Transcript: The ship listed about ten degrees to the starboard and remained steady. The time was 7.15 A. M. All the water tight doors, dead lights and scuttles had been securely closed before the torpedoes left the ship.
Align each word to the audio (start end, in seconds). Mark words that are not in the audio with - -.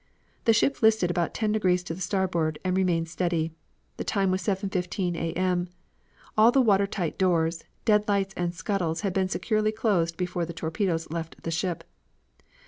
The 0.45 0.53
ship 0.53 0.81
listed 0.81 1.11
about 1.11 1.35
ten 1.35 1.51
degrees 1.51 1.83
to 1.83 1.93
the 1.93 2.01
starboard 2.01 2.57
and 2.63 2.75
remained 2.75 3.07
steady. 3.07 3.51
The 3.97 4.03
time 4.03 4.31
was 4.31 4.41
7.15 4.41 5.15
A. 5.15 5.31
M. 5.33 5.69
All 6.35 6.49
the 6.51 6.59
water 6.59 6.87
tight 6.87 7.19
doors, 7.19 7.65
dead 7.85 8.07
lights 8.07 8.33
and 8.35 8.51
scuttles 8.51 9.01
had 9.01 9.13
been 9.13 9.29
securely 9.29 9.71
closed 9.71 10.17
before 10.17 10.43
the 10.43 10.53
torpedoes 10.53 11.11
left 11.11 11.43
the 11.43 11.51
ship. 11.51 11.83